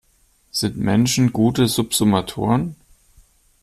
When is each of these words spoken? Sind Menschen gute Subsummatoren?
Sind 0.49 0.77
Menschen 0.77 1.31
gute 1.31 1.67
Subsummatoren? 1.67 2.75